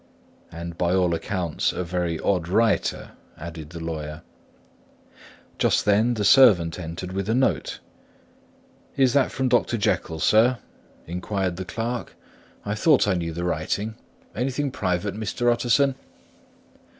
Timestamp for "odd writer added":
2.21-3.69